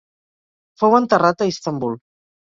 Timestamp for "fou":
0.81-0.95